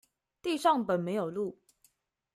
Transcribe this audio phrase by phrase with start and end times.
[0.41, 1.59] 地上本沒有路